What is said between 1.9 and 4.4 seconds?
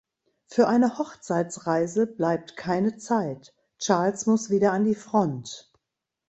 bleibt keine Zeit, Charles